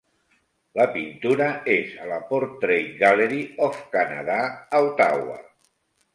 [0.77, 5.39] La pintura és a la Portrait Gallery of Canada, a Ottawa.